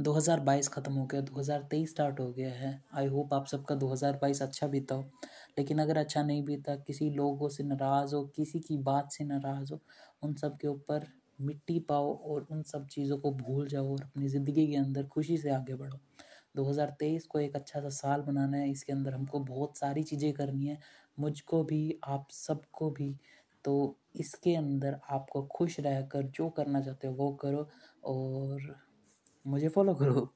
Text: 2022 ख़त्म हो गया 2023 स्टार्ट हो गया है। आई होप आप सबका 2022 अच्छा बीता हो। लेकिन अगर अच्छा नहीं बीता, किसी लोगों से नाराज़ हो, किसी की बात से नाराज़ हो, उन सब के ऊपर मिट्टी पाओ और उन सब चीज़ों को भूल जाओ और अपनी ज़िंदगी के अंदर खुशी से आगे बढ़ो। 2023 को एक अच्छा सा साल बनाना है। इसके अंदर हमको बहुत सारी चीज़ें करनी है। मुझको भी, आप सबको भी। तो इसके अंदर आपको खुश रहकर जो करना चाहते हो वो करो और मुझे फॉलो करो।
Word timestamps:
2022 0.00 0.68
ख़त्म 0.68 0.92
हो 0.92 1.06
गया 1.06 1.20
2023 1.20 1.90
स्टार्ट 1.90 2.20
हो 2.20 2.32
गया 2.32 2.50
है। 2.52 2.82
आई 2.94 3.06
होप 3.06 3.34
आप 3.34 3.46
सबका 3.46 3.74
2022 3.74 4.42
अच्छा 4.42 4.66
बीता 4.66 4.94
हो। 4.94 5.02
लेकिन 5.58 5.78
अगर 5.78 5.96
अच्छा 5.96 6.22
नहीं 6.22 6.44
बीता, 6.44 6.76
किसी 6.76 7.10
लोगों 7.10 7.48
से 7.48 7.64
नाराज़ 7.64 8.14
हो, 8.14 8.24
किसी 8.26 8.60
की 8.60 8.76
बात 8.78 9.12
से 9.12 9.24
नाराज़ 9.24 9.72
हो, 9.72 9.80
उन 10.22 10.34
सब 10.34 10.56
के 10.56 10.68
ऊपर 10.68 11.06
मिट्टी 11.40 11.78
पाओ 11.80 12.16
और 12.24 12.46
उन 12.50 12.62
सब 12.62 12.86
चीज़ों 12.86 13.18
को 13.18 13.30
भूल 13.30 13.68
जाओ 13.68 13.92
और 13.92 14.02
अपनी 14.02 14.28
ज़िंदगी 14.28 14.66
के 14.66 14.76
अंदर 14.76 15.06
खुशी 15.06 15.36
से 15.36 15.50
आगे 15.50 15.74
बढ़ो। 15.74 15.98
2023 16.56 17.26
को 17.26 17.38
एक 17.38 17.56
अच्छा 17.56 17.80
सा 17.80 17.88
साल 17.88 18.20
बनाना 18.20 18.56
है। 18.56 18.70
इसके 18.70 18.92
अंदर 18.92 19.14
हमको 19.14 19.40
बहुत 19.40 19.78
सारी 19.78 20.02
चीज़ें 20.02 20.32
करनी 20.32 20.66
है। 20.66 20.78
मुझको 21.18 21.62
भी, 21.64 21.98
आप 22.04 22.26
सबको 22.30 22.90
भी। 22.90 23.16
तो 23.64 23.96
इसके 24.16 24.54
अंदर 24.56 24.98
आपको 25.10 25.42
खुश 25.42 25.80
रहकर 25.80 26.22
जो 26.22 26.48
करना 26.50 26.80
चाहते 26.80 27.08
हो 27.08 27.14
वो 27.14 27.32
करो 27.32 27.68
और 28.04 28.74
मुझे 29.46 29.68
फॉलो 29.68 29.94
करो। 29.94 30.28